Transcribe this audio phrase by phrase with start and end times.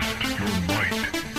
[0.00, 1.33] Test your might.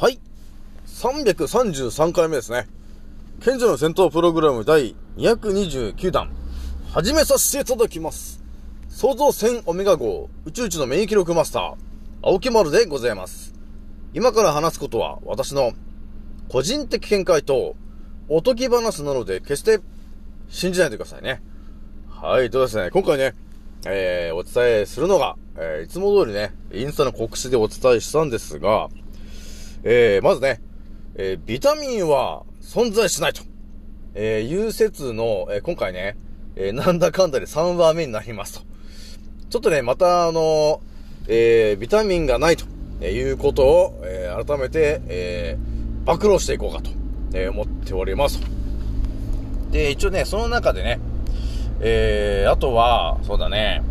[0.00, 0.18] はい。
[0.86, 2.68] 333回目ですね。
[3.42, 6.30] 賢者の戦闘プログラム第229弾。
[6.90, 8.42] 始めさせていただきます。
[8.88, 11.74] 創造戦オメガ号宇宙一の免疫力マスター、
[12.22, 13.52] 青木丸でございます。
[14.14, 15.74] 今から話すことは私の
[16.48, 17.76] 個人的見解と
[18.30, 19.80] おとぎ話なので決して
[20.48, 21.42] 信じないでくださいね。
[22.08, 23.34] はい、というですね、今回ね、
[23.84, 28.88] えー、お伝えするのが、えー、いつも通りね、インスタの告知でお伝えしたんですが、
[29.82, 30.60] えー、まずね、
[31.14, 33.42] えー、ビタミンは存在しないと、
[34.14, 36.16] えー、いう説の、えー、今回ね、
[36.56, 38.66] えー、なんだかんだで3話目になりますと。
[39.48, 40.80] ちょっとね、またあの
[41.26, 42.64] えー、ビタミンがないと
[43.00, 46.90] えいうことを、えー、改めて、えー、暴露していこうかと、
[47.32, 48.40] えー、思っております。
[49.70, 51.00] で、一応ね、その中でね、
[51.80, 53.82] えー、あとは、そうだね、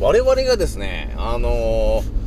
[0.00, 2.19] 我々がですね、あのー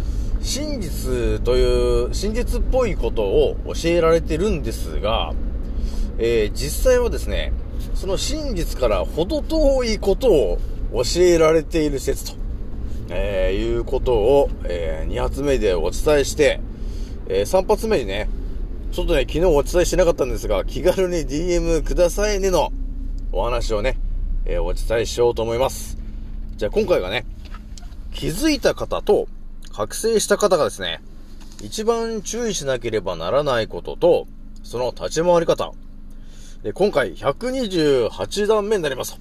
[0.44, 5.34] 真実という、真実っぽいことを教えられてるんですが、
[6.18, 7.54] えー実際はですね、
[7.96, 10.60] その真実から程遠いことを
[10.92, 12.38] 教えられている説と、
[13.10, 16.60] えーいうことを、え2発目でお伝えして、
[17.30, 18.28] え3発目にね、
[18.92, 22.72] ちょっとね、昨日お伝えしてなかったんですが、気軽に DM くださいねの
[23.32, 23.98] お話をね、
[24.46, 25.98] えーお伝えしようと思います。
[26.58, 27.26] じゃあ今回がね、
[28.12, 29.30] 気づいた方と
[29.74, 31.02] 覚醒した方がですね、
[31.62, 34.28] 一番注意しなければならないことと、
[34.64, 35.72] その立ち回り方。
[36.62, 39.20] で、今回128段目になりますと。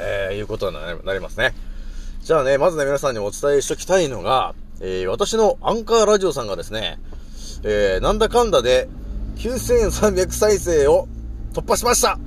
[0.00, 1.54] えー、いうことになりますね。
[2.22, 6.98] じゃあね、まずね、皆さんにお伝えしときたいのが、えー、私のアンカーラジオさんがですね、
[7.62, 8.88] えー、なんだかんだで
[9.36, 11.08] 9300再生を
[11.52, 12.18] 突破しました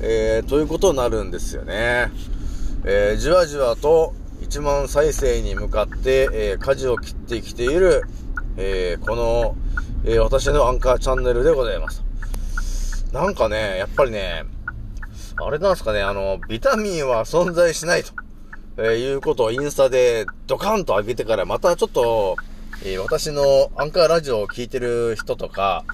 [0.00, 2.12] えー、ということになるんですよね。
[2.84, 4.14] えー、じわじわと
[4.48, 8.04] 1万再生に向かって、えー、舵を切ってきている、
[8.56, 9.56] えー、この、
[10.04, 12.02] えー、私のアンカーチャンネルでございます。
[13.12, 14.44] なんかね、やっぱりね、
[15.36, 18.12] あれなんですかね、あの、ビタミンは存在しないと、
[18.78, 22.36] えーいうことをインスタでドカンと上げてから、またちょっと、
[22.82, 25.84] えー私のアンカーラジオを聞いてる人とか、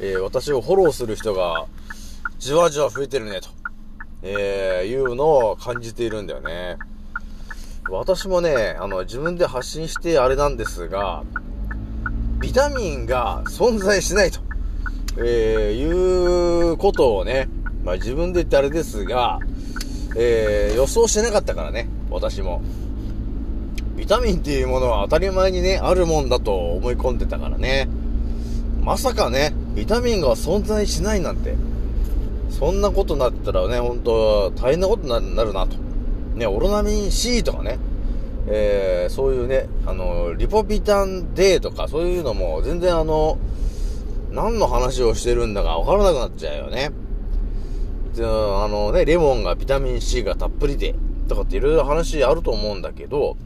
[0.00, 1.64] えー私をフォローする人が、
[2.38, 3.48] じわじわ増えてるね、と、
[4.22, 6.76] えーいうのを感じているんだよね。
[7.90, 11.22] 私もね、あの、自分で発信してあれなんですが、
[12.40, 14.40] ビタミンが存在しないと、
[15.18, 17.48] えーいうことをね、
[17.84, 19.38] まあ自分で言ってあれですが、
[20.16, 22.62] えー予想してなかったからね、私も。
[23.96, 27.88] ビタミンっていうものは当たり前にね、あるもんだと思い込んでたからね。
[28.82, 31.54] まさかね、ビタミンが存在しないなんて。
[32.50, 35.83] そんなことになったらね、ほんと、大変なことになるなと。
[36.34, 37.78] ね、オロナミン C とかね、
[38.46, 43.38] えー、そういうね、あの、リポビタン D とか、そういうのも全然あの、
[44.30, 46.90] 何の話をしてるんだかわからなくなっちゃうよね。
[48.16, 48.28] であ
[48.68, 50.94] のね、レモンがビタミン C がたっぷりで、
[51.28, 53.36] とかっていろいろ話あると思うんだけど、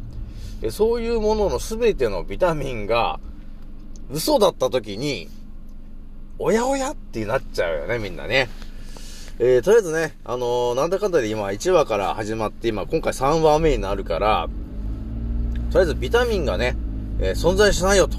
[0.71, 3.21] そういうものの全てのビタミンが、
[4.11, 5.29] 嘘だった時に、
[6.39, 8.49] おやおやってなっちゃうよね、みんなね。
[9.41, 14.49] えー、とりあえずね、あのーなんだかんだで今1話から始まって、今今回3話目になるから、
[15.71, 16.77] とりあえずビタミンがね、
[17.21, 18.19] えー存在しないよと、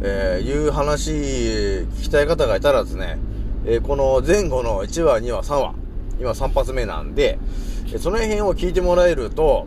[0.00, 3.18] えいう話、聞きたい方がいたらですね、
[3.66, 5.74] えこの前後の1話、2話、3話、
[6.18, 7.38] 今3発目なんで、
[7.92, 9.66] えその辺を聞いてもらえると、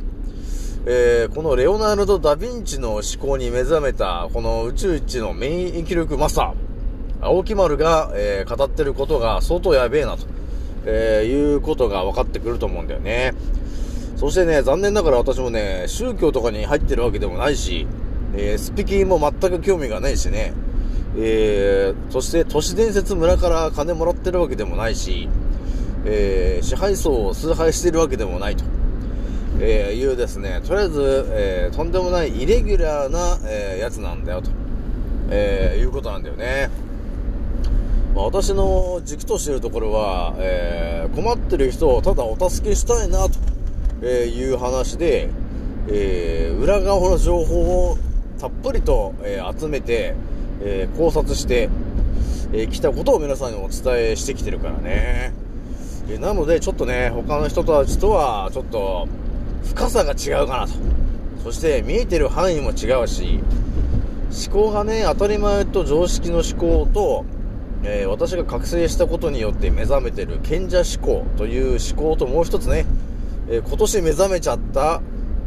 [0.87, 10.38] えーこのレオナルド・ダ・ヴィンチの思考に目覚めた、この宇宙一の免疫力マスター、青木丸が、えー語ってることが相当やべえなと、
[10.85, 13.33] えーいうことが分かってくると思うんだよね。
[14.15, 17.87] そしてね、残念ながら私もね、宗教とかに入ってるわけでもないし、
[18.35, 20.53] えー、スピキも全く興味がないしね、
[21.17, 25.29] えー、そして都市伝説村から金もらってるわけでもないし、
[26.05, 28.63] えー、支配層を崇拝してるわけでもないと、
[29.59, 34.51] えー、いうですね、とりあえず、えー、とんでもないイレギュラーな、え、やつなんだよと、
[35.29, 36.69] え、いうことなんだよね。
[38.15, 43.37] まあ、私の軸としているところは、えー、困ってる人をただお助けしたいなと、
[44.05, 45.29] いう話で、
[45.89, 47.97] えー、裏側の情報を
[48.39, 50.15] たっぷりと、えー、集めて、
[50.61, 51.69] えー、考察して
[52.51, 55.33] き、えー、たことを皆さんにお伝えしてきてるからね。
[56.11, 59.07] えなので、ちょっとね、他の人たちとは、ちょっと、
[59.63, 60.73] 深さが違うかなと。
[61.43, 63.41] そして、見えてる範囲も違うし、
[64.49, 67.25] 思考がね、当たり前と常識の思考と、
[67.83, 72.85] えー、私が覚醒したことによって目覚めてる賢者思考という思考ともう一つね、
[73.49, 75.01] えー、今年目覚めちゃった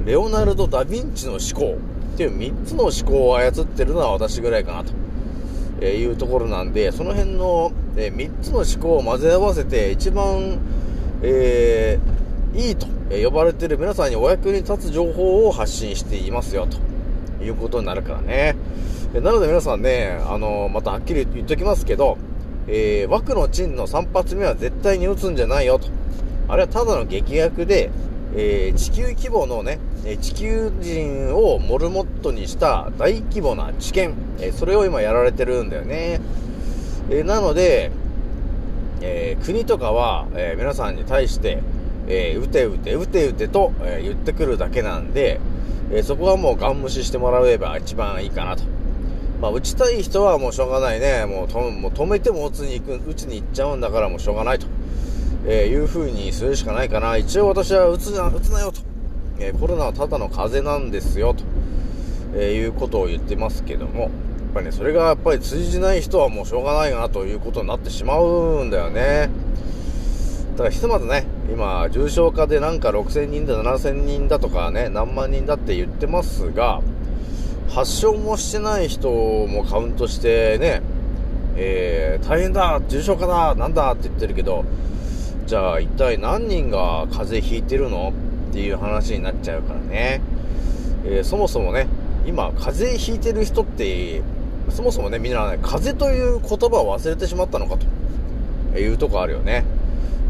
[0.04, 1.78] レオナルド・ダ・ヴィンチの思考
[2.14, 4.92] っていう3つの思考を操ってるのは私ぐらいかなと、
[5.80, 10.58] えいうところなんで、その辺の、え3つの思考を混ぜ合わせて一番、
[11.22, 18.56] えー、いいと呼ばれてる皆さんにお役に立つ情報を発信していますよということになるからね。
[19.20, 22.16] なので皆さんね、あのまたはっきり言っときますけど、
[22.66, 25.88] えー、枠のチンの3発目は絶対に撃つんじゃないよと。
[26.48, 27.90] あれはただの劇薬で、
[28.34, 29.78] えー、地球規模のね、
[30.22, 36.18] 地球人をモルモットにした大規模な治験、えそれを今やられてるんだよね。
[37.10, 37.90] えなので、
[39.02, 41.58] え、国とかは、え、皆さんに対して、
[42.08, 45.38] えー、撃て撃て撃て撃てと、え言ってくるだけなんで、
[45.92, 48.64] えそこはもうガン無視してもらえば一番いいかなと。
[49.42, 51.26] まあ、撃ちたい人はもうしょうがないね。
[51.26, 54.68] もうともう止めても撃つに行く、撃ちに行っちゃうんだからもうしょうがないと。
[55.44, 57.16] えー、いう風にするしかないかな。
[57.16, 58.82] 一応私は打つな、打つなよと。
[59.40, 61.42] えー、コロナはただの風邪なんですよ、と、
[62.36, 64.10] えー、いうことを言ってますけども、やっ
[64.54, 69.28] ぱりね、それがやっぱり通じない人はもうしょうがないなということになってしまうんだよね。
[70.56, 76.80] ただひとまずね、今、重症化でなんか6000人だ、7000人だとかね、何万人だって言ってますが、
[77.74, 80.82] 発症もしてない人もカウントしてね、
[81.56, 84.64] えー、大変だ重症化だなんだって言ってるけど、
[85.46, 88.12] じゃあ一体何人が風邪ひいてるの
[88.50, 90.20] っていう話になっちゃうからね。
[91.04, 91.88] えー、そもそもね、
[92.26, 94.22] 今、風邪ひいてる人って、
[94.68, 97.76] そもそもね、みんなね、風邪という言葉を忘れてしまったのか
[98.72, 99.64] というとこあるよね。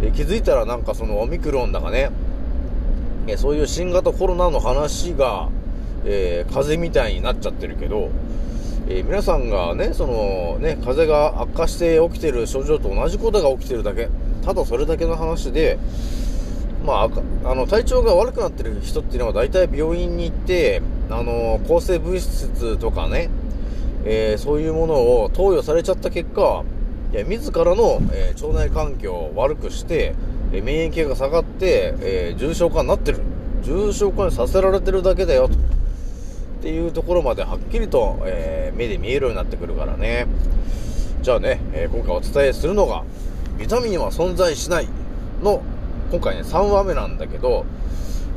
[0.00, 2.10] えー、気づいたらなんかそのオミクロンだがね、
[3.26, 5.48] えー、そういう新型コロナの話が、
[6.04, 8.10] え風邪みたいになっちゃってるけど、
[8.88, 14.08] え皆さんがね、そのね、風邪が悪化して起きてる症状と同じことが起きてるだけ。
[14.44, 15.78] ただそれだけの話で、
[16.84, 17.08] ま
[17.44, 23.30] あ、あの、体調が悪くなってる人っていうのは大体病院に行って、あの、抗生物質とかね、
[24.04, 26.64] えー、そういうものを投与されちゃった結果、
[27.12, 30.14] いや自らの、えー、腸内環境を悪くして、
[30.52, 33.20] え、免疫が下がって、え重症化になってる。
[33.62, 35.54] 重症化にさせられてるだけだよ、と。
[36.62, 40.28] っていうところまではっきりと、え目で見えるようになってくるからね。
[41.20, 43.02] じゃあね、え今回お伝えするのが、
[43.58, 44.86] ビタミンは存在しない
[45.42, 45.60] の
[46.12, 47.64] 今回ね、3話目なんだけど、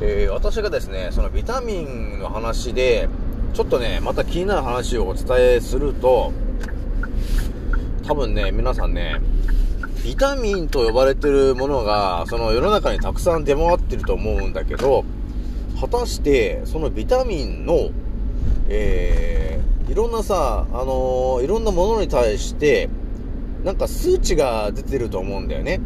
[0.02, 3.10] えー、私がですね、そのビタミンの話で、
[3.54, 6.34] ちょっとね、また気になる話をお伝えすると、
[8.08, 9.22] 多分ね、皆さんね、
[10.04, 15.06] ビタミンと呼ばれてるものが、その世の中にたくさん出回ってると思うんだけど、
[15.80, 17.92] 果たして、そのビタミンの、
[18.70, 22.90] えー、いろんなさ、あのー、いろんなものに対して、
[23.64, 25.80] なんか数値が出てると思うんだよね。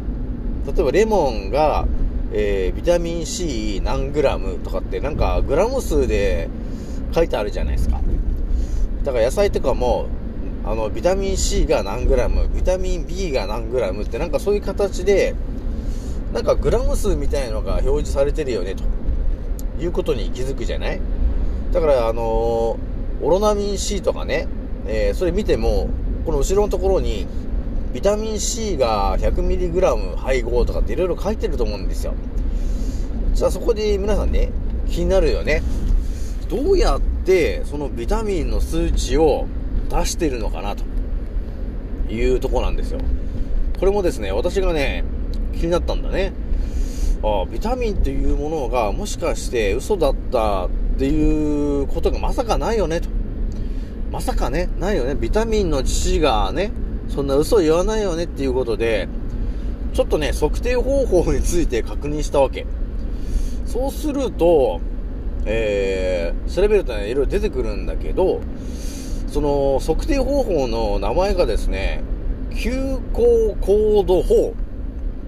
[0.66, 1.86] 例えばレモンが、
[2.32, 6.48] えー、ビタミン C 何グラムとかってなんかグラム数で
[7.14, 8.00] 書いてあるじゃないですか。
[9.02, 10.06] だから野菜とかも、
[10.64, 15.34] あの、ビタミン C が何グラム、ビタミン B が何グラムってなんかそういう形で、
[16.34, 18.84] なんかグラム数みたいなのが表示されてるよね、と
[19.82, 21.00] いうことに気づくじゃない？
[21.72, 24.48] だから、あのー、オロナミン C とかね、
[24.86, 25.88] えー、それ見ても、
[26.24, 27.26] この後ろのところに、
[27.92, 32.14] ビタミン C が 100mg 配合とかっていろいろ書いてると思うんですよ。
[33.34, 34.50] じゃあそこで皆さんね、
[34.88, 35.62] 気になるよね。
[36.48, 39.46] どうやってそのビタミンの数値を
[39.88, 40.84] 出してるのかなと
[42.12, 43.00] いうとこなんですよ。
[43.78, 45.04] これもですね、私がね、
[45.54, 46.32] 気になったんだね。
[47.22, 50.68] ああビタミンっていうものがもしかして嘘だった
[51.00, 53.08] ていうことがまさかないよねと。
[54.12, 55.14] まさかね、ないよね。
[55.14, 56.72] ビタミンの父がね、
[57.08, 59.08] そんな嘘言わないよねっていうことで、
[59.94, 62.66] ちょっとね、測定方法について確認したわけ。
[63.64, 64.82] そうすると、
[65.46, 68.42] えー、調べるとね、いろいろ出てくるんだけど、
[69.26, 72.02] その測定方法の名前がですね、
[72.54, 72.72] 急
[73.14, 74.52] 行コード法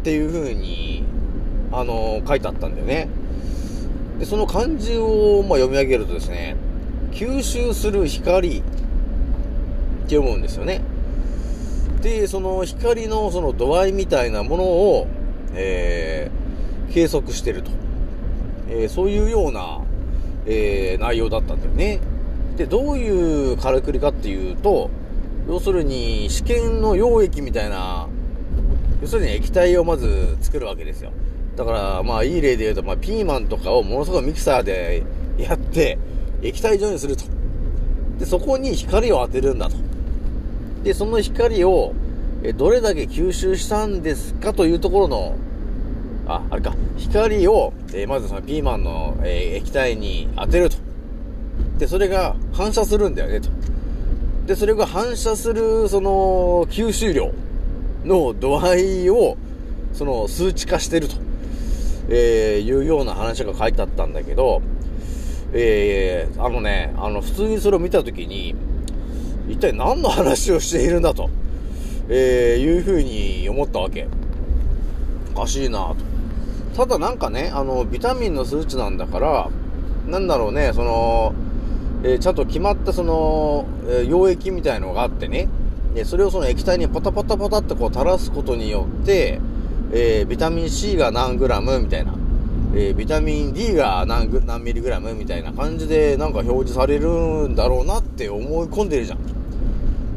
[0.01, 1.03] っていう風に、
[1.73, 3.09] あの書いてあったんだよね。
[4.23, 6.55] で、その漢字を、まあ、読み上げるとですね、
[7.11, 10.81] 吸収する光って読むんですよね。
[12.03, 15.09] で、その光のその度合いみたいなものを、
[15.55, 17.73] えー、計測してると。
[18.69, 19.81] えー、そういうような、
[20.47, 21.99] えー、内容だったんだよね。
[22.57, 24.89] で、どういうからくりかっていうと、
[25.49, 28.07] 要するに試験の溶液みたいな、
[29.01, 31.11] 要するに液体をまず作るわけですよ。
[31.57, 35.03] だから、まあいい例で言うと、まあピーマンとかをものすごいミキサーで
[35.39, 35.99] やって、
[36.43, 37.25] 液体状にすると。
[38.19, 39.77] で、そこに光を当てるんだと。
[40.83, 41.93] で、その光を、
[42.43, 45.35] え、どれだけ吸収したんですかというところの、
[46.27, 50.77] あ、あれか、光を、え、まずそのピーマンの、え、液体に当てると。
[51.79, 53.49] で、それが反射するんだよね、と。
[54.47, 57.31] で、それが反射する、その、吸収量
[58.05, 59.37] の度合いを、
[59.93, 61.17] その、数値化してると、
[62.09, 64.63] えー、いうような話が書いてあったんだけど、
[65.53, 68.55] えー、あのね、あの、普通にそれを見たときに、
[69.49, 71.29] 一体何の話をしているんだと、
[72.09, 74.09] えー、いうふうに思ったわけ。
[75.35, 75.97] おかしいなと。
[76.77, 79.51] ただなんかね、あの、ビタミンの数値なんだから、
[80.07, 81.35] なんだろうね、その、
[82.03, 85.49] えー、ちゃんと決まったその、えー、溶液みたいのがあってね、
[85.95, 89.41] で、それをその液体にパタパタパタってこう垂らすことによって、
[89.93, 92.15] えー、ビタミン C が何グラムみたいな、
[92.75, 97.09] えー、ビタミン D が何グ何ミリグラムみたいな感じでなんか表示される
[97.49, 99.19] んだろうなって思い込んでるじゃん。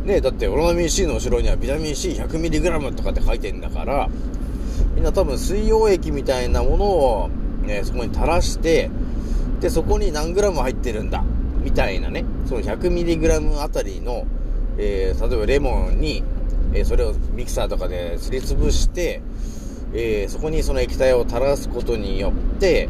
[0.05, 4.07] ねだってオロナミン C の後ろにはビタミン C100 ミリグラムとかって書いてんだから、
[4.95, 7.29] みんな多分水溶液みたいなものを、
[7.63, 8.89] ね、そこに垂らして、
[9.59, 11.23] で、そこに何グラム入ってるんだ、
[11.63, 14.25] みたいなね、その 100mg あたりの、
[14.77, 16.23] えー、例えばレモンに、
[16.73, 19.21] えー、それをミキサーとかですりつぶして、
[19.97, 22.89] えー、そこにその液体を垂らすことによって、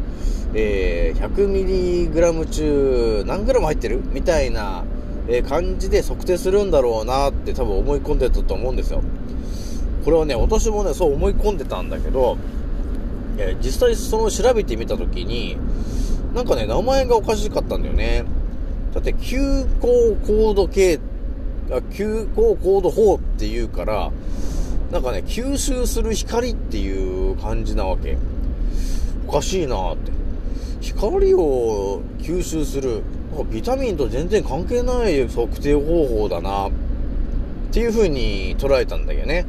[0.54, 4.84] えー、100mg 中何グラム入ってるみたいな、
[5.28, 9.02] え感じで測定するんだろうなって多分思い込んでたと思うんですよ。
[10.04, 12.38] これはね、私もね、そう思い込んでたんだけど、
[13.38, 15.56] え実際その調べてみたときに、
[16.34, 18.24] なんかね、名前がおかしかったんだよね。
[18.94, 21.00] だって、急行コード系、
[21.72, 24.12] あ急行コード法っていうから、
[24.90, 28.16] なんかね、吸収する光っていう感じなわけ。
[29.26, 30.12] おかしいなって。
[30.80, 33.02] 光を吸収する。
[33.50, 36.68] ビタミンと全然関係ない測定方法だな。
[36.68, 36.70] っ
[37.72, 39.44] ていう風に捉えたんだけどね。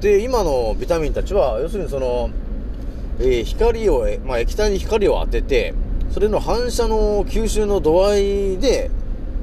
[0.00, 2.30] で、今のビタミンたちは、要するにその、
[3.18, 5.74] えー、光を、まあ、液体に光を当てて、
[6.12, 8.90] それの反射の吸収の度合いで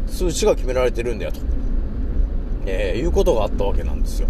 [0.07, 1.39] 数値が決められてるんだよと、
[2.65, 4.27] えー、いうことがあったわけなんですよ。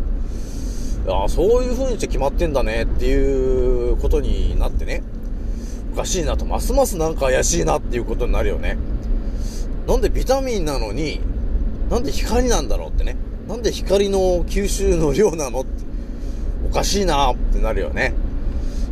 [1.08, 5.04] ああ、そういう風にして決まってんだねっていうことになってね、
[5.94, 8.78] おかしいなと、ますますなんか怪しいなっていうことになるよね。
[9.88, 11.22] なんでビタミンなのに、
[11.90, 13.16] なんで光なんだろうってね。
[13.48, 15.70] なんで光の吸収の量なのって、
[16.70, 18.14] おかしいなってなるよね。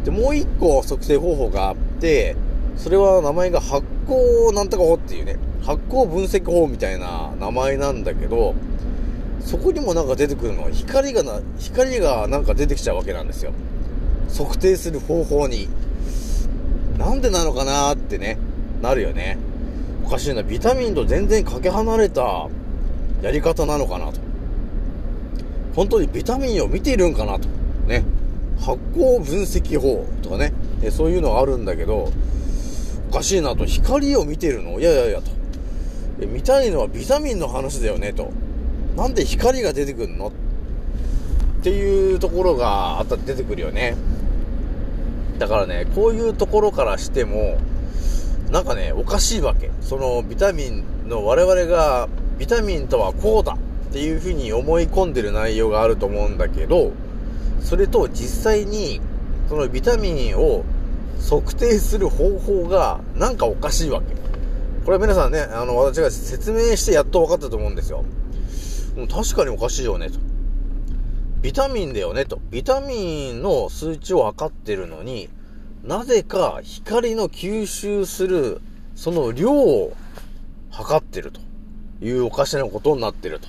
[0.05, 2.37] で、もう一個測定方法があって、
[2.77, 8.55] それは名前が発光なんとか法っていうね、発光分析法みたいな名前なんだけど、
[9.45, 13.53] そこにもなんか出てくるのは光がな、光がなんか出てきちゃうわけなんですよ。
[14.35, 15.69] 測定する方法に。
[16.97, 18.39] なんでなのかなってね、
[18.81, 19.37] なるよね。
[20.03, 20.41] おかしいな。
[20.41, 22.49] ビタミンと全然かけ離れた
[23.21, 24.19] やり方なのかなと。
[25.75, 27.47] 本当にビタミンを見ているんかなと。
[27.87, 28.03] ね。
[28.59, 32.11] 発光分析法とかね、えそういうのがあるんだけど、
[33.11, 35.31] おかしいなと、光を見てるのいやいやいやと。
[36.25, 38.31] 見たいのはビタミンの話だよねと。
[38.95, 40.27] なんで光が出てくるの？
[40.27, 40.31] っ
[41.63, 43.95] ていうところがあった出てくるよね。
[45.39, 47.57] だからね、こういうところからしても、
[48.51, 49.71] なんかね、おかしいわけ。
[49.81, 53.57] そのビタミンの我々が、ビタミンとはこうだっ
[53.91, 56.91] ていうふうに思い込んでる内容があると思うんだけど、
[57.61, 59.01] それと実際に、
[59.49, 60.63] そのビタミンを
[61.29, 64.13] 測定する方法がなんかおかしいわけ。
[64.85, 68.05] これは皆さんね、あの、私が説明してやっと分かったと思うんですよ。
[68.95, 70.19] 確かにおかしいよね、と。
[71.41, 72.39] ビタミンだよね、と。
[72.49, 75.29] ビタミンの数値を測ってるのに、
[75.83, 78.61] なぜか光の吸収する、
[78.95, 79.93] その量を
[80.71, 81.41] 測ってると
[82.03, 83.47] いうおかしなことになってると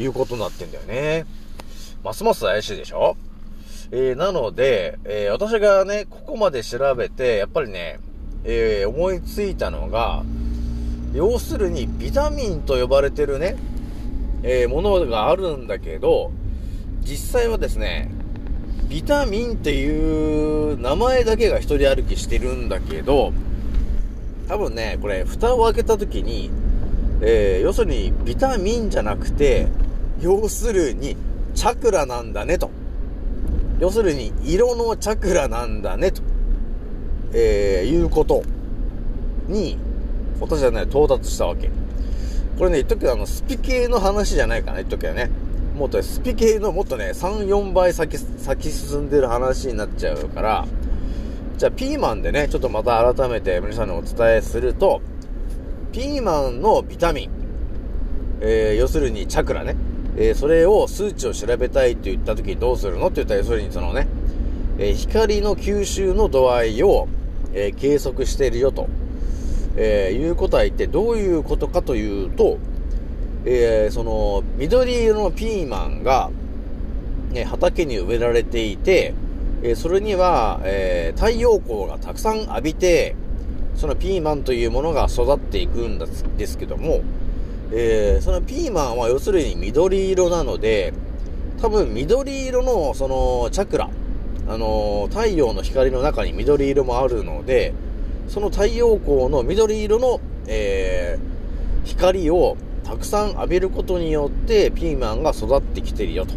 [0.00, 1.24] いうことになってんだよね。
[2.04, 3.16] ますます怪しいでしょ？
[3.90, 7.98] えー、なので、えー、私がね、ここまで調べて、やっぱりね、
[8.44, 10.24] えー、思いついたのが、
[11.14, 13.56] 要するにビタミンと呼ばれてるね、
[14.42, 16.30] えー、ものがあるんだけど、
[17.02, 18.10] 実際はですね、
[18.88, 23.32] ビタミンっていう名前だけが一人歩きしてるんだけど、
[24.48, 26.50] 多分ね、これ、蓋を開けた時に、
[27.20, 29.68] えー、要するにビタミンじゃなくて、
[30.20, 31.16] 要するに
[31.54, 32.70] チャクラなんだねと。
[33.80, 36.22] 要するに色のチャクラなんだねと、
[37.32, 38.42] えー、いうこと
[39.48, 39.76] に、
[40.40, 41.70] 私はね、到達したわけ。
[42.58, 45.30] これね、言っとくけど、あの、スピ系の話じゃないかな、言っとくけどね。
[45.76, 50.66] もっとスピ系のもっとね、3、4倍先、先進んでる話になっちゃうから、
[51.56, 55.00] じゃあピーマンでね、ちょっとまた改めて皆さんにお伝えすると、
[55.92, 57.30] ピーマンのビタミン、
[58.40, 59.76] えー、要するにチャクラね、
[60.16, 64.08] えー、それを数値を調べたいと言った時にどうするのって言ったら、要するにそのね、
[64.78, 67.06] えー、光の吸収の度合いを、
[67.54, 68.88] え計測してるよと、
[69.80, 72.58] えーいうことは言ってどういうことかというと、
[73.44, 76.30] えその緑色のピーマンが、
[77.30, 79.14] ね、畑に植えられていて、
[79.62, 83.14] えそれには、え太陽光がたくさん浴びて、
[83.76, 85.98] そのピーマンというものが育っていくん
[86.36, 87.02] ですけども、
[87.72, 90.92] えー、そのピーマンは要するに緑色なので、
[91.62, 93.88] 多分緑色のそのチャクラ、
[94.48, 97.72] あのー、太陽の光の中に緑色もあるので、
[98.28, 106.34] その太陽光の緑色の、えー、光をたくさん浴びることによってピーマンが育ってきてるよと。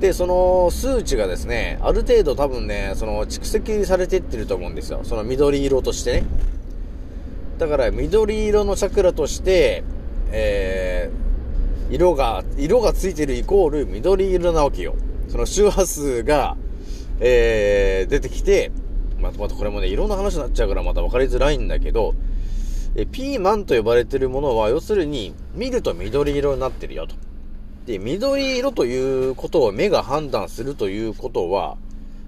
[0.00, 5.00] で、その数値がですね、ある程度多分ね、その蓄積されてってると思うんですよ。
[5.04, 6.26] その緑色としてね。
[7.58, 9.84] だから緑色のチャクラとして、
[10.30, 14.94] えー、色が、色がついてるイコール緑色なわけよ。
[15.28, 16.56] その周波数が、
[17.20, 18.70] えー、出てきて、
[19.18, 22.14] またまたこれもね、色の話になっちゃうからまた分かりづらいんだけど、
[22.94, 27.14] え、ピーマンと呼ばれてるものは、要するに、見ると緑色になってるよと。
[27.86, 31.76] で、緑色ということを目が判断するということは、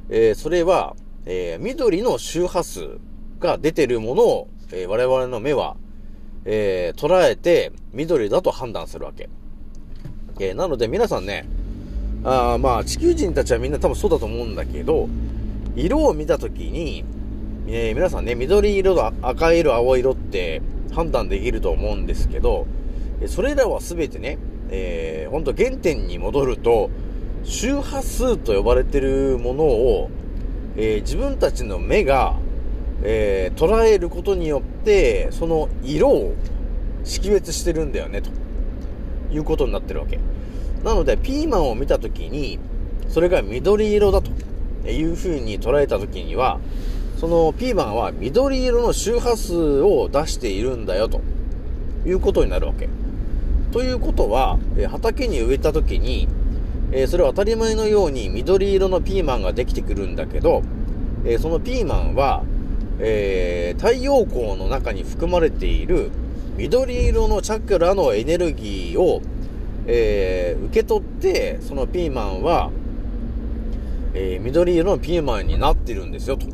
[0.08, 0.94] えー、それは、
[1.26, 2.98] えー、緑の周波数
[3.40, 5.76] が出てるものを、えー、我々の目は
[6.50, 9.28] え、捉えて緑だと判断するわけ。
[10.40, 11.46] え、なので皆さんね、
[12.24, 15.08] あまあ地球人たちはみんな多分そうだと思うんだけど、
[15.78, 17.04] 色を見たときに、
[17.66, 20.62] えー、皆さんね、緑色と赤色、青色って
[20.94, 22.66] 判断できると思うんですけど、
[23.26, 24.38] それらは全てね、
[24.70, 26.90] えー、ほんと原点に戻ると、
[27.44, 30.10] 周波数と呼ばれてるものを、
[30.76, 32.36] えー、自分たちの目が
[33.02, 36.34] えー、捉えることによって、その色を
[37.04, 38.30] 識別してるんだよね、と
[39.32, 40.18] いうことになってるわけ。
[40.84, 42.58] なので、ピーマンを見たときに、
[43.08, 44.30] それが緑色だと
[44.92, 46.60] いう風に捉えたときには、
[47.18, 51.20] そのピーマンは緑色の周波数を出しているんだよと
[52.06, 52.88] いうことになるわけ。
[53.72, 56.28] ということは、え畑に植えたときに、
[56.92, 60.62] えそれは当たり前のように緑色のピーマンができてくるんだけど、
[61.24, 62.44] えそのピーマンは
[63.00, 66.10] えー、太陽光の中に含まれている
[66.56, 69.22] 緑色のチャクラのエネルギーを、
[69.86, 72.72] えー、受け取って、そのピーマンは、
[74.14, 76.46] えー、緑色のピーマンになってるんですよ、と。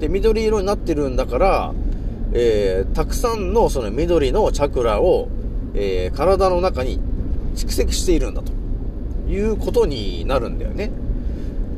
[0.00, 1.74] で、緑色になってるんだから、
[2.32, 5.28] えー、たくさんのその緑のチャクラを、
[5.74, 7.00] えー、体の中に
[7.54, 8.52] 蓄積しているんだと
[9.28, 10.90] いうことになるんだよね。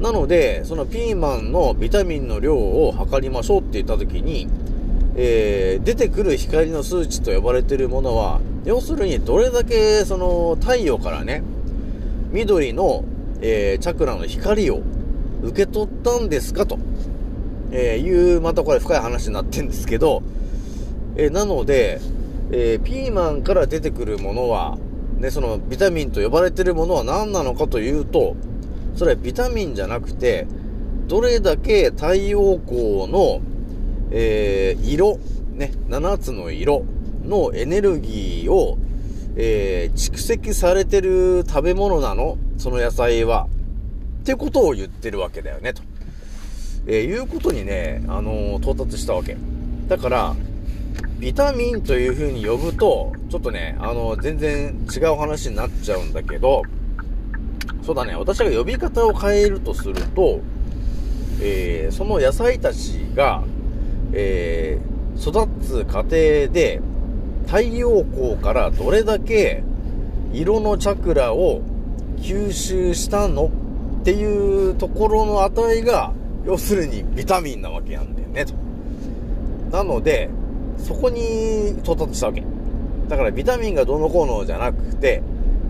[0.01, 4.49] なので、そのピーマンのビタミンの量を測りましょうって言った時に、
[5.17, 11.43] えー、出てくる光の数値と呼ばれているものは、要するにどれだけその太陽からね、
[12.31, 13.05] 緑の、
[13.41, 14.83] えー、チャクラの光を
[15.43, 16.79] 受け取ったんですかと、
[17.71, 20.23] えー、いう、またこれ深い話になってんですけど、
[21.17, 22.01] えー、なので、
[22.51, 24.79] えピーマンから出てくるものは、
[25.19, 28.37] ね、そのビタミンと呼ばれてるものは何なのかというと、
[28.95, 30.47] それはビタミンじゃなくて、
[31.09, 33.41] どれだけ太陽光の、
[34.11, 35.19] えー、色、
[35.55, 36.85] ね、7つの色
[37.25, 38.79] のエネルギーを、
[39.41, 42.37] えー、蓄積されてる食べ物なの？
[42.57, 43.47] その野菜は。
[44.23, 45.83] ってことを言ってるわけだよね、と。
[46.87, 49.37] えー、いうことにね、あのー、到達したわけ。
[49.87, 50.35] だから、
[51.21, 56.63] ビタミンという風に呼ぶと、ちょっとね、あのー、全然違う話になっちゃうんだけど、
[57.83, 60.41] そうだね、私が呼び方を変えるとすると、
[61.41, 63.45] えー、その野菜たちが、
[64.13, 66.11] えー、育つ過程
[66.49, 66.83] で、
[67.49, 69.65] 太陽光からどれだけ
[70.35, 71.63] 色のチャクラを
[72.19, 73.51] 吸収したの
[74.01, 76.13] っていうところの値が、
[76.45, 78.55] 要するにビタミンなわけなんだよね、と。
[79.71, 80.29] なので、
[80.77, 82.43] そこに到達したわけ。
[83.09, 85.23] だからビタミンがどのこうのじゃなくて、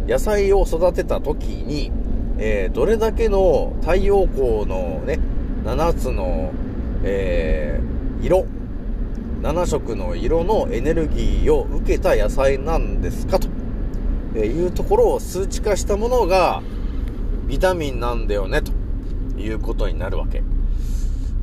[0.09, 1.93] 野菜を育てた時に、
[2.39, 5.21] えー、どれだけの太陽光のね、
[5.65, 6.51] 7つの、
[7.05, 8.47] えー、色、
[9.43, 13.49] 7色の色のエネルギーを受けた野菜なんですかと
[14.39, 16.63] いうところを数値化したものが
[17.47, 18.73] ビタミンなんだよねと
[19.39, 20.43] いうことになるわけ。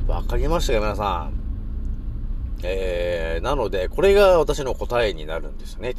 [0.06, 1.32] わかりましたか皆さん。
[2.62, 5.94] えー、なので、これが私の答えになるんですよね。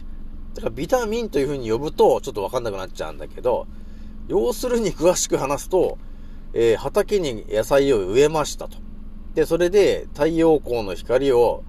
[0.53, 3.67] だからビタミンというふうに呼ぶとちょっとわかんなくなっちゃうんだけど、
[4.27, 5.97] 要するに詳しく話すと、
[6.53, 8.77] えー、畑に野菜を植えましたと。
[9.33, 11.63] で、それで太陽光の光を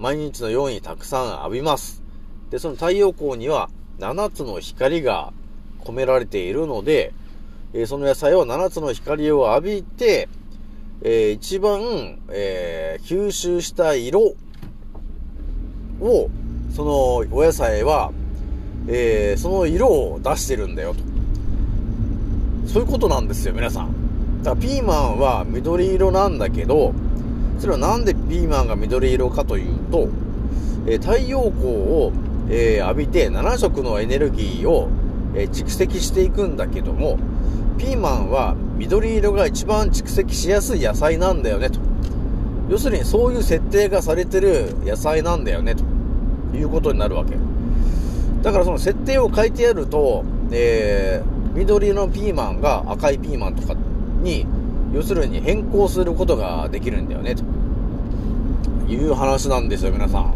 [0.00, 2.02] 毎日のようにたくさん浴びます。
[2.48, 5.34] で、その太陽光には7つの光が
[5.80, 7.12] 込められているので、
[7.74, 10.28] えー、その野菜を7つの光を浴びて、
[11.02, 14.34] えー、一番、えー、吸収した色
[16.00, 16.30] を、
[16.74, 18.10] そのお野菜は、
[18.88, 21.00] えその色を出してるんだよと。
[22.66, 24.42] そういうことなんですよ、皆さん。
[24.42, 26.94] だからピーマンは緑色なんだけど、
[27.60, 30.08] それはなんでピーマンが緑色かというと、
[30.86, 32.12] え太陽光を、
[32.48, 34.88] え浴びて7色のエネルギーを、
[35.34, 37.18] え蓄積していくんだけども、
[37.76, 41.78] ピーマンは緑色が一番蓄積しやすい野菜なんだよねと。
[42.70, 45.84] 要するにそういう設定がされてる野菜なんだよねと
[46.56, 47.36] いうことになるわけ。
[48.42, 53.74] だからその設定を変えてやると、えー、緑色のピーマンが赤いピーマンとか
[54.22, 54.46] に
[54.92, 57.44] 要するに変更することができるんだよね、と
[58.92, 60.34] いう話なんですよ、皆さん。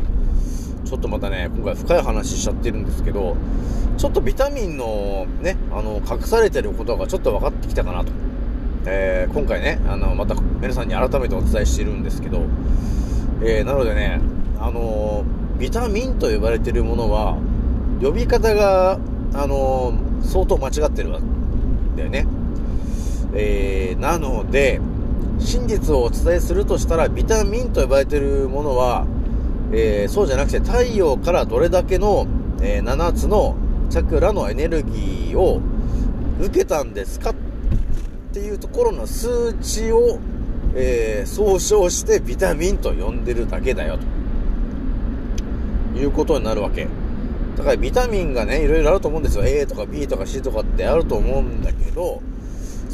[0.84, 3.36] ちょっとまたね、今回深い話しちゃってるんですけど、
[3.96, 8.12] ちょっとビタミンのね、あの、隠されてることがちょっと分かってきたかなと。
[8.86, 12.42] えー、今回ね、あの、また皆さんに改めてお伝えしてるんですけど、
[13.42, 14.20] えー、なのでね、
[14.60, 15.24] あの
[15.58, 17.36] ビタミンと呼ばれてるものは、
[18.00, 18.98] 呼び方が、
[19.36, 21.18] あの相当間違ってるわ
[21.96, 22.26] だよね。
[23.34, 24.80] えー、なので、
[25.38, 29.06] 真実をお伝えするとしたら、ビタミンと呼ばれてるものは、
[29.72, 32.26] えー、そうじゃなくて太陽からどれだけの、
[32.62, 33.56] えー、7つの
[33.90, 35.60] チャクラのエネルギーを
[36.40, 37.34] 受けたんですかっ
[38.32, 40.18] ていうところの数値を、
[40.74, 43.98] えー、総称してビタミンと呼んでるだけだよ
[45.94, 46.88] ということになるわけ。
[47.56, 49.44] だからビタミンがね、いろいろあると思うんですよ。
[49.44, 52.20] A とか B とか C とかってあると思うんだけど、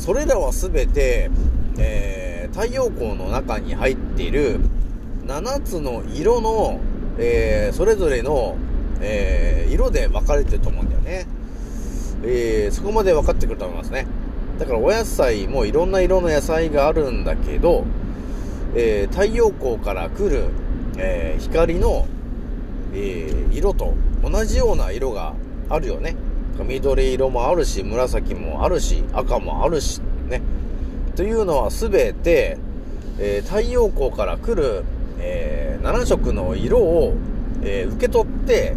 [0.01, 1.31] それらはすべて、
[1.79, 4.59] えー、太陽光の中に入っている
[5.27, 6.81] 7つの色の、
[7.19, 8.57] えー、それぞれの、
[9.03, 11.27] えー、色で分かれてると思うんだよね。
[12.25, 14.07] えー、そこまで分かってくると思いますね。
[14.59, 17.85] だからお野菜もいろんな色の野菜があるんだけど、
[18.75, 20.47] えー、太陽光から来る、
[20.97, 22.09] えー、光の、
[22.95, 25.35] えー、色と同じような色が
[25.69, 26.17] あるよね。
[26.59, 30.43] 緑色もあるし、紫もあるし、赤もあるし、ね。
[31.17, 32.59] というのは全て、
[33.19, 34.85] えー、太陽光から来る、
[35.19, 37.15] えー、7色の色を、
[37.63, 38.77] えー、受け取って、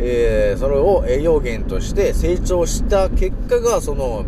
[0.00, 4.24] えそれを栄養源として成長した結果が、その、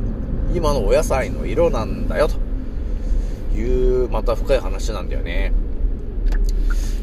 [0.53, 5.53] 今のお野菜の色なんだよ、という、また深い話なんだよね。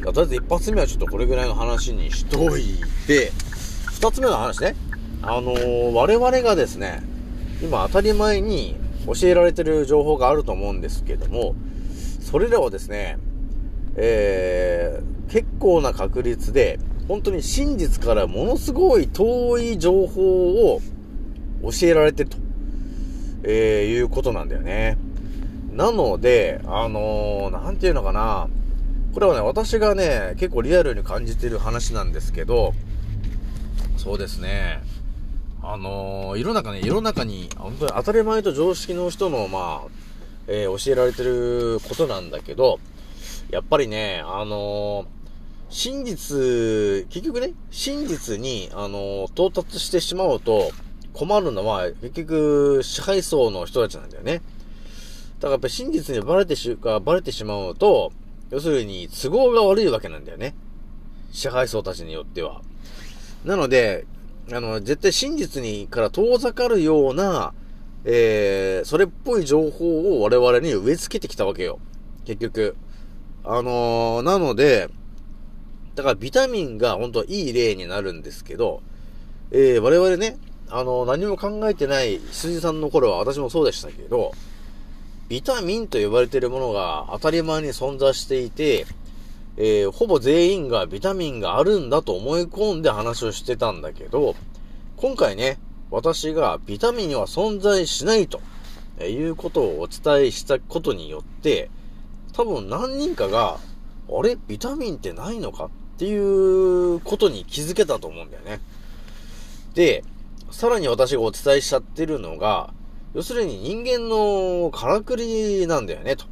[0.04, 3.32] とりあえず一発目はちょっとこれぐらいの話にしといて、
[3.94, 4.76] 二つ目の話ね。
[5.30, 7.04] あのー、我々がですね、
[7.62, 11.54] 今当たり前に教えられてる情報があると思うんですけども、
[12.22, 13.18] それらをですね、
[13.98, 20.82] えー、結構な確率で、本当に真実からものすごい遠い情報を
[21.62, 22.38] 教えられてると、
[23.44, 24.98] えー、いうことなんだよね。
[25.74, 28.48] なので、あのー、なんていうのかな。
[29.14, 32.74] これはね、私がね、結構リアルに感じてる話なんですけど、
[33.98, 34.80] そうですね。
[35.70, 39.90] あのー、世の中ね、世の中に、本当に当たり前と常識の人の、まあ、
[40.48, 42.80] えー、教えられてることなんだけど、
[43.50, 45.06] やっぱりね、あのー、
[45.68, 50.72] 真実、結局ね、真実に、あの到達してしまうと
[51.12, 54.36] 困るのは、結局、支配層の人たちなんだよね。
[54.36, 54.44] だか
[55.42, 58.14] らやっぱり真実にバレてし、がバレてしまうと、
[58.52, 60.56] 要するに都合が悪いわけなんだよね。
[61.34, 62.62] 支配層たちによっては。
[63.44, 64.06] なので、
[64.52, 67.54] あの、絶対真実にから遠ざかるような、
[68.06, 71.80] えー、それっぽい情報を我々に植え付けてきたわけよ。
[72.26, 72.76] 結局。
[73.44, 74.90] あのー、なので、
[75.96, 78.82] だからビタミンが本当いい例になるんですけど、
[79.52, 80.38] えー、我々ね、
[80.70, 84.34] あのー、何も考えてない羊さんの頃は私もそうでしたけど、
[85.28, 88.86] ビタミンと呼ばれているものが当たり前に存在していて、
[89.58, 94.36] えー、ほぼ全員がビタミンがあるんだと思い込んで話をしてたんだけど、
[94.98, 98.40] 今回ね、私がビタミンは存在しないと
[99.00, 101.70] えいうことをお伝えしたことによって、
[102.34, 103.58] 多分何人かが、
[104.10, 104.38] あれ？
[104.48, 105.66] ビタミンってないのか？
[105.66, 108.60] っていうことに気づけたと思うんだよね。
[109.74, 110.04] で、
[110.52, 112.74] さらに私がお伝えしちゃってるのが、
[113.14, 116.26] 要するに人間のからくりなんだよね、と。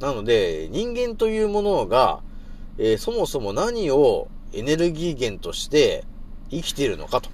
[0.00, 2.20] なので、人間というものが、
[2.78, 6.04] えーそもそも何をエネルギー源として
[6.50, 7.30] 生きているのかと。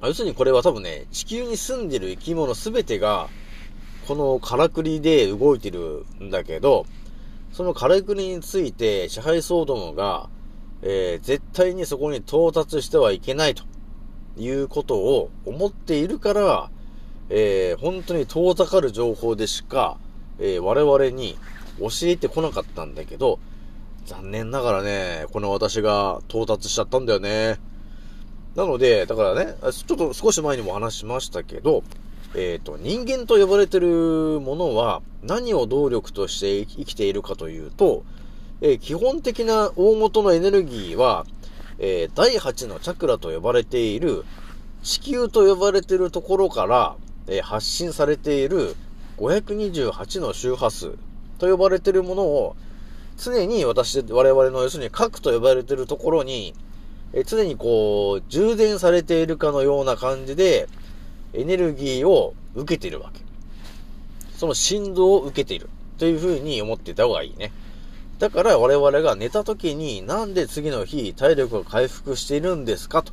[0.00, 3.28] まあ要するにこれは多分ね、地球に住んでる生き物すべてが、
[4.08, 6.86] このからくりで動いてるんだけど、
[7.52, 10.28] そのからくりについて支配層どもが、
[10.82, 13.64] えー絶対にそこに到達してはいけないと
[14.36, 16.70] いうことを思っているから、
[17.28, 19.98] えー本当に遠ざかる情報でしか、
[20.38, 21.36] えー我々に
[21.78, 23.38] 教えてこなかったんだけど、
[24.06, 27.58] 残念ながらね、この私が到達しちゃったんだよね。
[28.56, 31.82] なので、だからね、ちょっと少し前にも話しましたけど、
[32.34, 38.04] えっ、と、人間と呼ばれてるものは何を動力として生きているかというと、
[38.60, 41.26] えー基本的な大元のエネルギーは、
[41.78, 44.24] えー第8のチャクラと呼ばれている
[44.82, 48.74] 地球と呼ばれてるところから、え発信されている
[49.18, 50.92] 528の周波数
[51.38, 52.56] と呼ばれてるものを
[53.20, 56.54] 常に私、我々の要するに核と呼ばれているところに、
[57.12, 60.68] え常にこう、充電されているかのような感じで、
[61.34, 63.20] エネルギーを受けているわけ。
[64.36, 65.68] その振動を受けている。
[66.00, 67.52] というふうに思っていた方がいいね。
[68.18, 73.12] だから我々が寝た時になんで次の日体力が回復しているんですかと、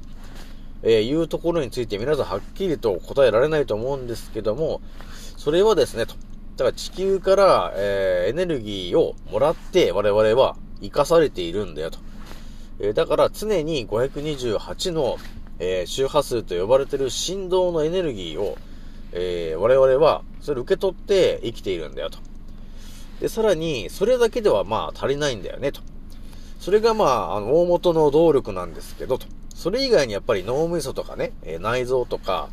[0.83, 4.79] えいうところについて皆さんはっきりと答えられないと思うんですけども、
[5.35, 6.15] それはですね、と。
[6.57, 11.99] だから地球から、えーエネルギーをもらって我々は生かされているんだよと。
[12.79, 15.17] えーだから常に528の、
[15.59, 18.57] えー周波数と呼ばれている振動のエネルギーを、
[19.13, 22.17] えー我々はそれを受け取って生きているんだよと。
[23.21, 25.81] で、さらに、それだけではまあ足りないんだよねと。
[26.59, 29.27] それがまあ、あの、大元の動力なんですけどと。
[29.53, 32.49] それ以外にやっぱり脳みそとかね、えー内臓とか、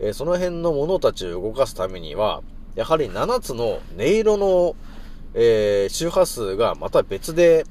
[0.00, 2.42] えーその辺のものたちを動かすためには、
[2.74, 4.76] やはり7つの音色の、
[5.34, 7.64] えー周波数がまた別で、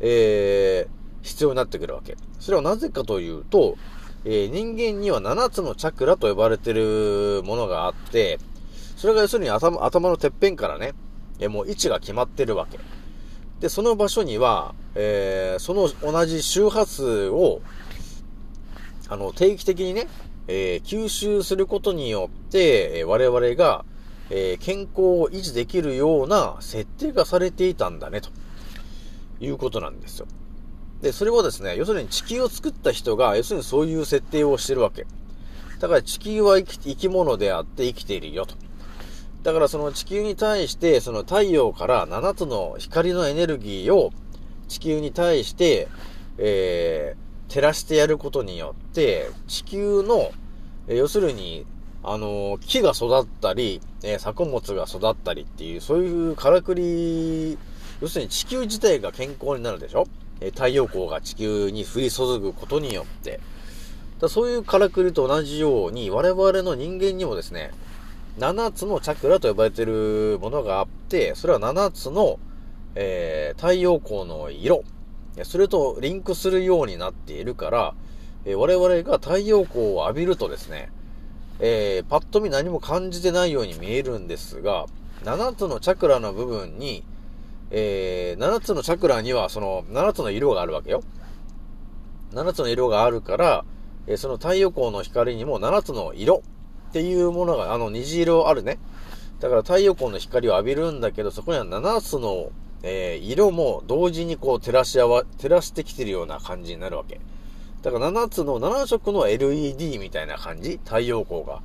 [0.00, 2.16] えー必要になってくるわけ。
[2.38, 3.76] それはなぜかというと、
[4.24, 8.38] えー人間には7つのチャクラと呼ばれてるものがあって、
[8.96, 10.94] それが要するに頭頭のてっぺんからね、
[11.38, 12.78] えーもう位置が決まってるわけ。
[13.60, 17.60] で、その場所には、えーその同じ周波数を、
[19.08, 20.08] あの、定期的にね、
[20.48, 23.84] えー吸収することによって、えー我々が、
[24.30, 28.30] えー健康を維持できるような設定がされていたんだね、と
[29.40, 30.26] いうことなんですよ。
[31.02, 35.06] で、それはですね、要するに地球を作った人が、要するにそういう設定をしてるわけ。
[35.78, 38.54] だから地球は生き生き物であって生きているよと。
[39.42, 44.12] だからその地球に対して、その太陽から7つの光のエネルギーを
[44.68, 45.88] 地球に対して、
[46.36, 50.32] えー、照らしてやることによって、地球の、
[50.86, 51.64] え要するに、
[52.02, 57.58] あの木が育ったり、えー作物が育ったりっていう、そういうからくり、
[58.00, 60.06] 要するに地球自体が健康になるでしょ？
[60.40, 63.40] えー太陽光が地球に降り注ぐことによって。
[64.20, 67.70] だそういうからくりと同じように、我々の人間にもですね、
[68.38, 72.38] 7つのチャクラと呼ばれているものがあって、それは7つの、
[72.94, 74.84] えー太陽光の色、
[75.44, 77.94] それとリンクするようになっているから、
[78.44, 80.90] えー我々が太陽光を浴びるとですね、
[81.62, 84.86] えーパッと見何も感じてないように見えるんですが、
[85.24, 87.04] 7つのチャクラの部分に、
[87.70, 91.02] えー7つのチャクラにはその7つの色があるわけよ。
[92.32, 93.64] 7つの色があるから、
[94.06, 96.42] えーその太陽光の光にも7つの色
[96.88, 98.78] っていうものが、あの虹色あるね。
[99.38, 102.50] だから太陽光の光を浴びるんだけど、そこには7つの、
[102.82, 107.20] えー色も同時にこう照らし合わ、照らしてきてるような感じになるわけ。
[107.82, 110.78] だから7つの、7色の LED みたいな感じ？
[110.84, 111.62] 太陽光が。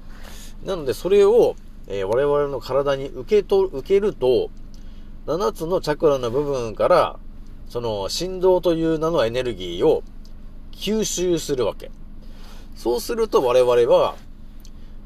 [0.64, 1.56] なのでそれを、
[1.88, 4.50] えー我々の体に受けと、受けると、
[5.28, 7.20] 7つのチャクラの部分から、
[7.68, 10.04] その振動という名のエネルギーを
[10.72, 11.92] 吸収するわけ。
[12.76, 14.16] そうすると我々は、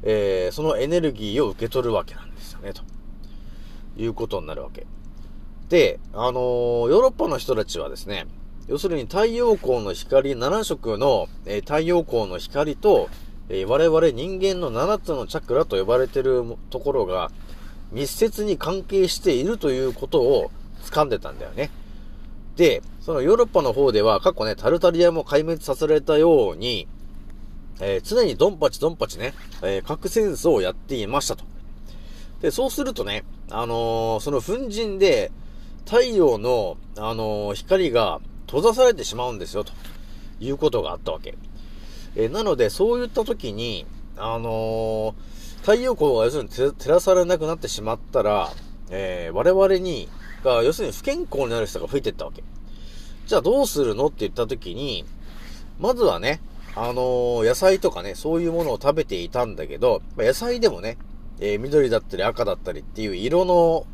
[0.02, 2.82] えーそのエネルギーを受け取るわけなんですよね、と
[3.96, 4.86] いうことになるわけ。
[5.68, 8.26] で、あのーヨーロッパの人たちはですね、
[8.70, 13.10] 要するに太陽光の光7色の、えー太陽光の光と、
[13.48, 17.32] えー我々人間の7つのチャクラと呼ばれているところが、
[17.90, 20.52] 密接に関係しているということを
[20.84, 21.72] 掴んでたんだよね。
[22.54, 26.86] で、そのヨーロッパの方では過去ね、タルタリアも壊滅させられたように、
[27.80, 31.42] えー常にドンパチドンパチね、え核戦争をやっていましたと。
[32.40, 35.32] で、そうするとね、あのその粉塵で
[35.86, 39.72] 太陽の、あのー光が閉ざされてしまうんですよ、と
[40.40, 41.36] いうことがあったわけ。
[42.16, 43.86] えなので、そういった時に、
[44.16, 48.50] あのー太陽光が要するに照らされなくなってしまったら、
[48.90, 50.08] えー我々に、
[50.42, 52.42] が、要するに不健康になる人が増えていったわけ。
[53.26, 55.04] じゃあどうするのって言った時に、
[55.78, 56.40] まずはね、
[56.74, 60.98] あのー野菜とかね、そういうものを食べていたんだけど、まあ野菜でもね、
[61.38, 63.86] えー緑だったり赤だったりっていう色の、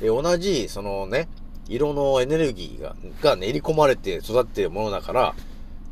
[0.00, 1.28] えー同じ、そのね、
[1.68, 5.34] 色のエネルギーが、が練り込まれて育っているものだから、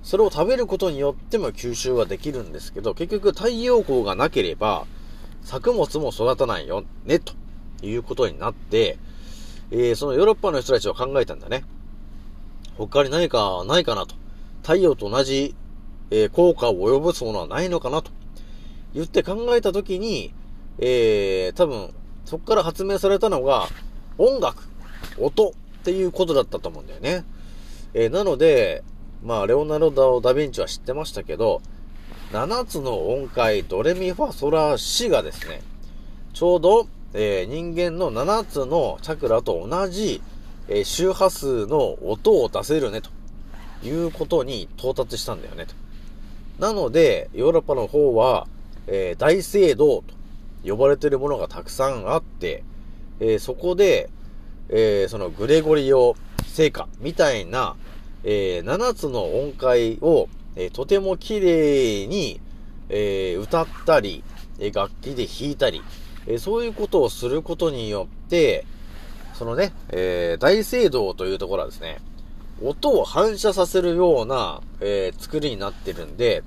[0.02, 4.86] それを食べることによっても吸収はできるんですけど、結局太陽光がなければ、
[5.42, 7.34] 作物も育たないよ、ね、と
[7.82, 8.98] いうことになって、
[9.70, 11.64] えーそのヨーロッパの人たちは考えたんだね。
[12.76, 14.14] 他に何かないかなと。
[14.62, 15.54] 太陽と同じ、
[16.10, 18.10] えー効果を及ぼすものはないのかなと。
[18.94, 20.32] 言って考えたときに、
[20.78, 23.68] えー、多分、そこから発明されたのが、
[24.18, 24.69] 音楽、
[25.18, 27.24] 音っていうことだったと思うんだよね。
[27.94, 28.82] えーなので、
[29.24, 31.60] まあ、レオナルド・ダ・ヴィンチは知ってましたけど、
[32.32, 35.62] 7つの音階、ドレミファソラシがですね、
[36.32, 40.22] ちょうど、えー人間の7つのチャクラと同じ、
[40.68, 43.10] えー周波数の音を出せるね、と
[43.82, 45.74] いうことに到達したんだよね、と。
[46.58, 48.46] なので、ヨーロッパの方は、
[48.86, 50.04] えー大聖堂と
[50.64, 52.62] 呼ばれているものがたくさんあって、
[53.18, 54.08] えそこで、
[54.72, 57.76] えーそのグレゴリオ聖歌みたいな、
[58.24, 62.40] えー7つの音階を、えーとても綺麗に、
[62.88, 64.22] えー歌ったり、
[64.60, 65.82] え楽器で弾いたり、
[66.26, 68.64] えそういうことをすることによって、
[69.34, 71.98] そのね、え大聖堂というところはですね、
[72.62, 76.44] 音を反射させるような、え作りになってるんで、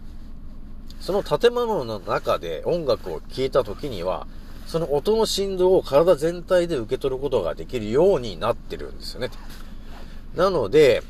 [1.02, 4.28] その建物の中で音楽を聴いた時には、
[4.66, 9.30] その音の振動を体全体で受け取ることができるようになってるんですよね。
[10.36, 11.04] なので、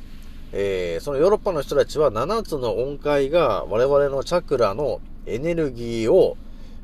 [0.51, 6.37] えーそのヨーロッパの人たちは7つの音階が我々のチャクラのエネルギーを、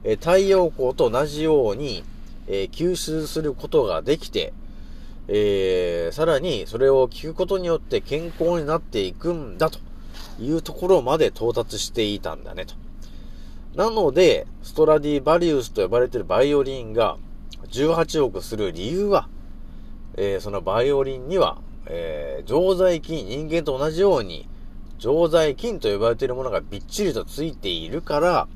[0.03, 2.03] え太陽光と同じように、
[2.47, 4.53] えー吸収することができて、
[5.27, 9.79] えーさらにそれを聞くことによって健康になっていくんだと
[10.39, 12.73] いうところまで到達していたんだねと。
[13.79, 17.15] なので、ストラディバリウスと呼ばれているバイオリンが
[17.69, 19.29] 18億する理由は、
[20.17, 24.49] えーそのバイオリンには、えー常在菌、人間と同じように、
[24.97, 28.47] 常在菌と呼ばれているものがびっちりとついているから、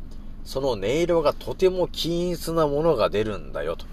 [0.43, 3.85] その音色がとても均一なものが出るんだよと。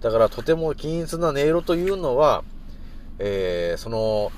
[0.00, 2.42] だからとても均一な音色というのは、
[3.20, 4.32] えーその、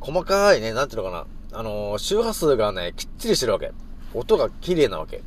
[0.00, 3.72] 細かいね、なんていうのかな、あのー周波数がね、きっちりしてるわけ。
[4.14, 5.20] 音が綺麗なわけ。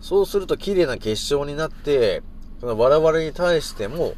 [0.00, 2.22] そうすると綺麗な結晶になって、
[2.60, 4.14] その我々に対しても、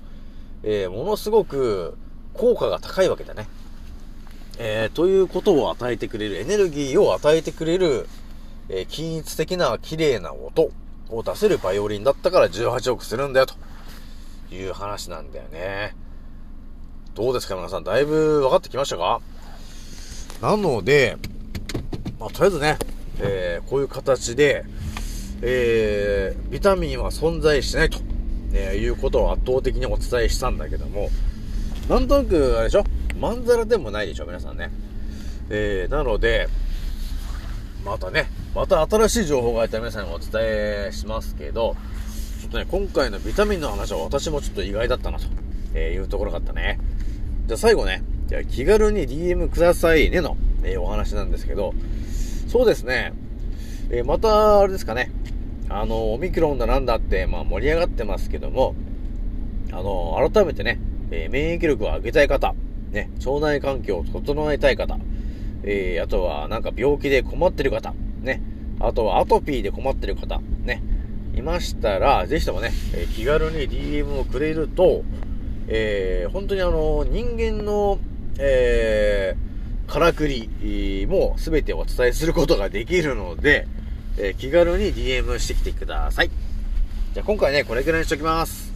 [0.62, 1.96] えーものすごく
[2.34, 3.48] 効果が高いわけだね。
[4.58, 8.08] えーということを与えてくれる、エネルギーを与えてくれる、
[8.68, 10.70] えー均一的な綺麗な音
[11.10, 13.54] を出せるバイオリンだったから18億するんだよ、と
[14.54, 15.94] いう話なんだよね。
[17.14, 19.20] どうですか皆さん、だいぶ分かってきましたか？
[20.42, 21.16] なので、
[22.20, 22.78] まあ、とりあえずね、
[23.20, 24.64] えーこういう形で、
[25.42, 27.98] えービタミンは存在しないと、
[28.53, 31.11] えーいうことを圧倒的にお伝えしたんだけども、
[31.88, 32.85] なんとなく、あれでしょ？
[33.18, 34.70] まんざらでもないでしょ皆さんね。
[35.51, 36.48] えーなので、
[37.85, 41.77] またね、また新しい情報があったら皆さんにお伝えしますけど、
[42.40, 45.27] ちょっとね、今回のビタミンの話は私もちょっと意外だったなと、
[45.74, 46.79] えいうところがあったね。
[47.46, 51.75] じゃあ最後ね、じゃあ気軽に DM くださいねの、えーお話なんですけど、
[52.48, 53.12] そうですね、
[53.90, 55.10] えーまた、あれですかね、
[55.71, 58.75] あの、オミクロンだなんだって、まあ盛り上がってますけども、
[59.73, 62.54] あの、改めてね、えー免疫力を上げたい方、
[62.90, 64.98] ね、腸内環境を整えたい方、
[65.62, 68.40] えーあとはなんか病気で困ってる方、ね、
[68.81, 70.83] あとはアトピーで困ってる方、ね、
[71.35, 75.02] いましたら、ぜひともね、えー気軽に DM をくれると、
[75.69, 77.98] えー本当にあの、人間の、
[78.38, 79.48] えー
[79.88, 83.66] からくりも全てお伝えすることができるので、
[84.21, 86.31] えー気軽に DM してきてください。
[87.14, 88.73] じゃあ今回ね、これくらいにしときます。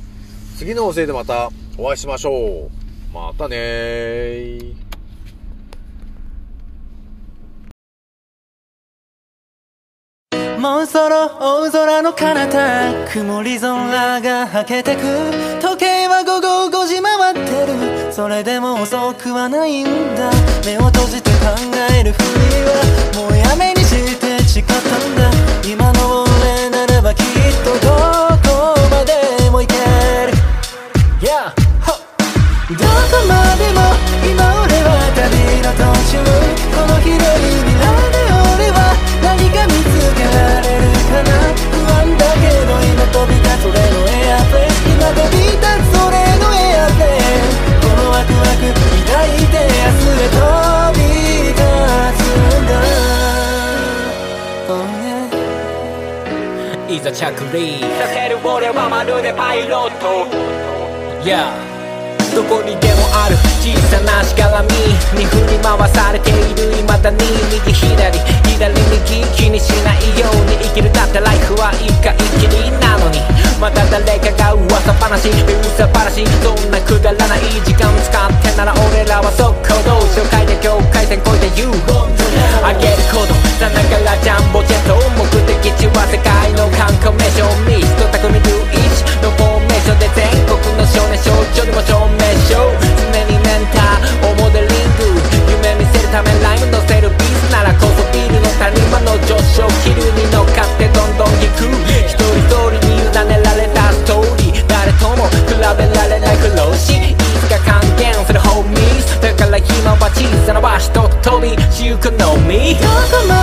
[0.56, 2.70] 次のおせいでまたお会いしましょう。
[3.12, 4.82] またねー。
[10.62, 15.02] もうそろ大空の彼方曇り空がはけてく
[15.60, 17.66] 時計は午後5時回って
[18.06, 20.30] るそれでも遅くはないんだ
[20.64, 21.36] 目を閉じて考
[21.98, 22.24] えるふり
[22.62, 23.81] はもうやめに
[25.16, 25.30] だ。
[25.64, 27.24] 今の俺ならばきっ
[27.64, 27.90] とど
[28.48, 29.74] こまでも行け
[30.26, 30.32] る。
[31.20, 31.52] Yeah!
[32.72, 32.84] どこ
[33.28, 33.91] までも
[57.02, 60.22] ざ着陸させる俺はまるでパイロット。
[61.26, 61.50] Yeah.
[62.30, 63.34] どこにでもある。
[63.58, 64.70] 小さなしがらみ
[65.18, 67.18] に振り回されている未だに
[67.50, 68.22] 右左。
[68.54, 70.92] 左右気にしないように生きる。
[70.94, 73.18] だってライフは一回きりなのに。
[73.58, 75.26] また誰かが噂話。
[75.26, 76.22] 噂話。
[76.38, 81.66] そんなくだらない時間使ってなら俺らは速攻動紹介で境界線越えて You
[82.62, 84.81] あげることさながらジャンボジェ
[91.72, 94.68] も証明しよう常にメンターをモデリン
[95.00, 95.08] グ
[95.48, 101.64] 夢見せるためライム乗せるビースならこそビルの谷間の上昇気流に乗っかってどんどん行く
[102.04, 109.22] 一人一人に委ねられたストーリー誰とも比べられない苦労しいつか還元するホーミー。
[109.22, 112.74] だから今は小さな場所と飛びしゆくのみ。
[112.74, 113.41] どこまでも